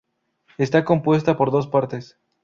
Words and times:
Está 0.57 0.83
compuesta 0.83 1.37
por 1.37 1.51
dos 1.51 1.67
partes. 1.67 2.17